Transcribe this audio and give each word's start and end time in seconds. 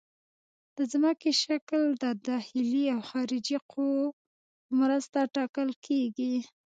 د 0.77 0.79
ځمکې 0.91 1.31
شکل 1.43 1.81
د 2.03 2.05
داخلي 2.29 2.83
او 2.95 2.99
خارجي 3.09 3.57
قوو 3.71 4.05
په 4.63 4.71
مرسته 4.81 5.17
ټاکل 5.35 5.69
کیږي 5.85 6.35